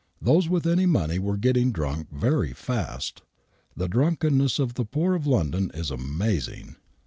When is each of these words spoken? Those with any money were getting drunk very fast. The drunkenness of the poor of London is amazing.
Those 0.19 0.49
with 0.49 0.65
any 0.65 0.87
money 0.87 1.19
were 1.19 1.37
getting 1.37 1.71
drunk 1.71 2.07
very 2.11 2.53
fast. 2.53 3.21
The 3.77 3.87
drunkenness 3.87 4.57
of 4.57 4.73
the 4.73 4.83
poor 4.83 5.13
of 5.13 5.27
London 5.27 5.69
is 5.75 5.91
amazing. 5.91 6.77